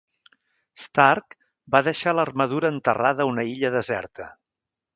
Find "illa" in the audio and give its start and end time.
3.53-3.75